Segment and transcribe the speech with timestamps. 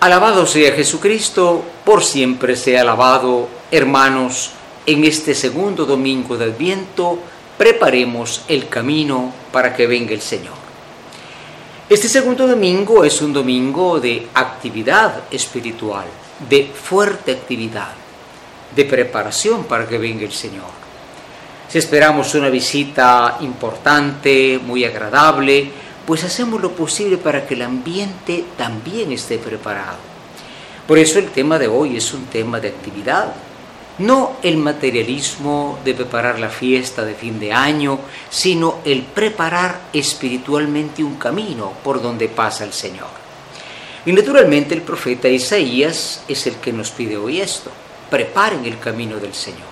[0.00, 4.52] Alabado sea Jesucristo, por siempre sea alabado, hermanos,
[4.86, 7.18] en este segundo domingo del viento,
[7.58, 10.54] preparemos el camino para que venga el Señor.
[11.86, 16.06] Este segundo domingo es un domingo de actividad espiritual,
[16.48, 17.92] de fuerte actividad,
[18.74, 20.80] de preparación para que venga el Señor.
[21.68, 25.70] Si esperamos una visita importante, muy agradable,
[26.06, 29.98] pues hacemos lo posible para que el ambiente también esté preparado.
[30.86, 33.34] Por eso el tema de hoy es un tema de actividad,
[33.98, 38.00] no el materialismo de preparar la fiesta de fin de año,
[38.30, 43.08] sino el preparar espiritualmente un camino por donde pasa el Señor.
[44.06, 47.70] Y naturalmente el profeta Isaías es el que nos pide hoy esto,
[48.08, 49.68] preparen el camino del Señor.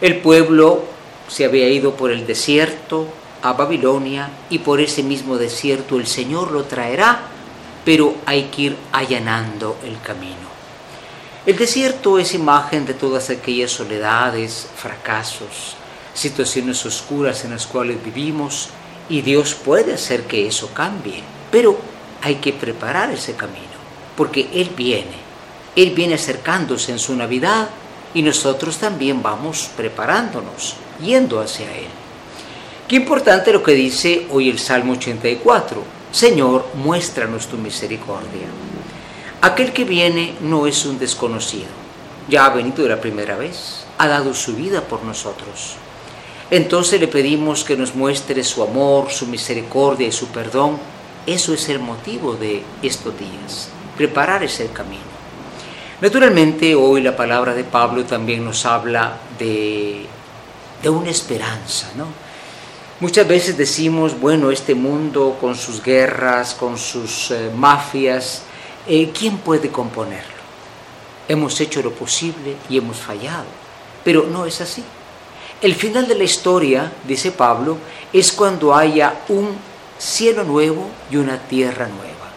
[0.00, 0.82] El pueblo
[1.28, 3.06] se había ido por el desierto,
[3.42, 7.20] a Babilonia y por ese mismo desierto el Señor lo traerá,
[7.84, 10.50] pero hay que ir allanando el camino.
[11.46, 15.74] El desierto es imagen de todas aquellas soledades, fracasos,
[16.12, 18.68] situaciones oscuras en las cuales vivimos
[19.08, 21.78] y Dios puede hacer que eso cambie, pero
[22.22, 23.80] hay que preparar ese camino,
[24.16, 25.16] porque Él viene,
[25.74, 27.70] Él viene acercándose en su Navidad
[28.12, 31.99] y nosotros también vamos preparándonos, yendo hacia Él.
[32.90, 35.80] Qué importante lo que dice hoy el Salmo 84.
[36.10, 38.48] Señor, muéstranos tu misericordia.
[39.42, 41.68] Aquel que viene no es un desconocido.
[42.28, 43.84] Ya ha venido la primera vez.
[43.96, 45.76] Ha dado su vida por nosotros.
[46.50, 50.76] Entonces le pedimos que nos muestre su amor, su misericordia y su perdón.
[51.28, 53.68] Eso es el motivo de estos días.
[53.96, 55.04] Preparar ese camino.
[56.00, 60.06] Naturalmente hoy la palabra de Pablo también nos habla de,
[60.82, 62.29] de una esperanza, ¿no?
[63.00, 68.42] Muchas veces decimos, bueno, este mundo con sus guerras, con sus eh, mafias,
[68.86, 70.40] eh, ¿quién puede componerlo?
[71.26, 73.46] Hemos hecho lo posible y hemos fallado,
[74.04, 74.84] pero no es así.
[75.62, 77.78] El final de la historia, dice Pablo,
[78.12, 79.56] es cuando haya un
[79.98, 82.28] cielo nuevo y una tierra nueva.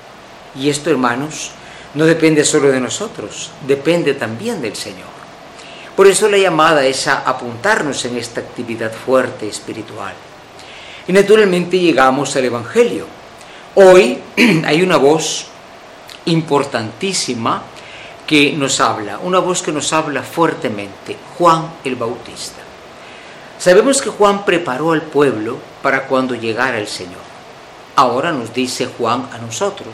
[0.55, 1.51] Y esto, hermanos,
[1.93, 5.11] no depende solo de nosotros, depende también del Señor.
[5.93, 10.13] Por eso la llamada es a apuntarnos en esta actividad fuerte espiritual.
[11.07, 13.05] Y naturalmente llegamos al Evangelio.
[13.75, 14.19] Hoy
[14.65, 15.47] hay una voz
[16.25, 17.63] importantísima
[18.25, 22.61] que nos habla, una voz que nos habla fuertemente, Juan el Bautista.
[23.59, 27.21] Sabemos que Juan preparó al pueblo para cuando llegara el Señor.
[27.95, 29.93] Ahora nos dice Juan a nosotros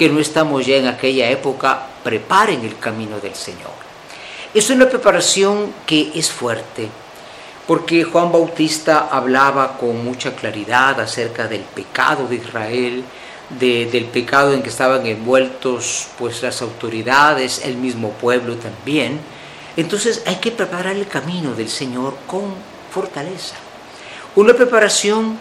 [0.00, 3.72] que no estamos ya en aquella época, preparen el camino del Señor.
[4.54, 6.88] Es una preparación que es fuerte,
[7.70, 13.04] porque Juan Bautista hablaba con mucha claridad acerca del pecado de Israel,
[13.48, 19.20] del pecado en que estaban envueltos pues las autoridades, el mismo pueblo también.
[19.76, 22.54] Entonces hay que preparar el camino del Señor con
[22.90, 23.54] fortaleza.
[24.34, 25.38] Una preparación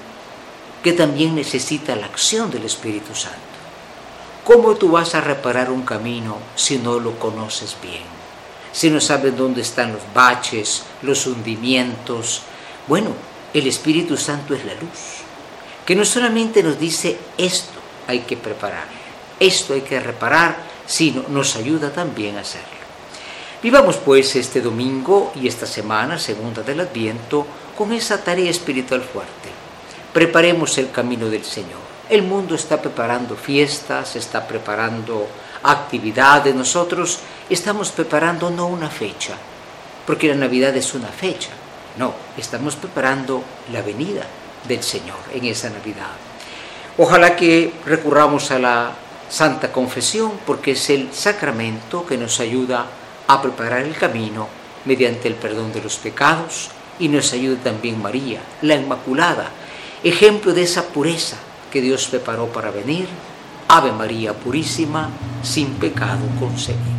[0.84, 3.40] que también necesita la acción del Espíritu Santo.
[4.44, 8.19] ¿Cómo tú vas a reparar un camino si no lo conoces bien?
[8.72, 12.42] Si no saben dónde están los baches, los hundimientos.
[12.88, 13.12] Bueno,
[13.54, 15.24] el Espíritu Santo es la luz,
[15.86, 18.88] que no solamente nos dice esto hay que preparar,
[19.40, 22.80] esto hay que reparar, sino nos ayuda también a hacerlo.
[23.62, 27.46] Vivamos pues este domingo y esta semana, segunda del Adviento,
[27.78, 29.50] con esa tarea espiritual fuerte.
[30.14, 31.99] Preparemos el camino del Señor.
[32.10, 35.28] El mundo está preparando fiestas, está preparando
[35.62, 36.56] actividades.
[36.56, 37.20] Nosotros
[37.52, 39.36] estamos preparando no una fecha,
[40.08, 41.52] porque la Navidad es una fecha.
[42.00, 44.24] No, estamos preparando la venida
[44.68, 46.10] del Señor en esa Navidad.
[46.98, 48.92] Ojalá que recurramos a la
[49.30, 52.88] Santa Confesión, porque es el sacramento que nos ayuda
[53.28, 54.48] a preparar el camino
[54.86, 59.52] mediante el perdón de los pecados y nos ayuda también María, la Inmaculada,
[60.04, 61.38] ejemplo de esa pureza
[61.72, 63.08] que Dios preparó para venir.
[63.68, 65.10] Ave María Purísima,
[65.44, 66.99] sin pecado concebido.